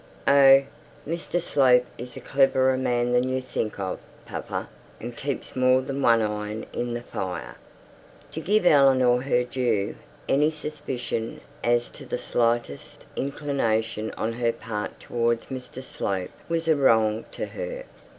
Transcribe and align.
'Oh, 0.27 0.63
Mr 1.07 1.39
Slope 1.39 1.85
is 1.95 2.17
a 2.17 2.21
cleverer 2.21 2.75
man 2.75 3.13
than 3.13 3.29
you 3.29 3.39
think 3.39 3.77
of, 3.77 3.99
papa, 4.25 4.67
and 4.99 5.15
keeps 5.15 5.55
more 5.55 5.79
than 5.79 6.01
one 6.01 6.23
iron 6.23 6.65
in 6.73 6.95
the 6.95 7.03
fire.' 7.03 7.55
To 8.31 8.39
give 8.41 8.65
Eleanor 8.65 9.21
her 9.21 9.43
due, 9.43 9.95
any 10.27 10.49
suspicion 10.49 11.39
as 11.63 11.91
to 11.91 12.07
the 12.07 12.17
slightest 12.17 13.05
inclination 13.15 14.09
on 14.17 14.33
her 14.33 14.51
part 14.51 14.99
towards 14.99 15.45
Mr 15.49 15.83
Slope 15.83 16.31
was 16.49 16.67
a 16.67 16.75
wrong 16.75 17.25
to 17.33 17.45
her. 17.45 17.83